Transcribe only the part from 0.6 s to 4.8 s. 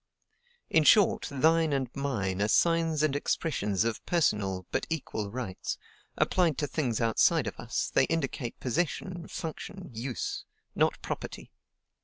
In short, THINE and MINE are signs and expressions of personal,